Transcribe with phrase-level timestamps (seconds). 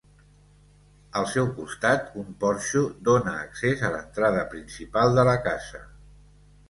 [1.19, 5.83] Al seu costat, un porxo dóna accés a l'entrada principal de la casa.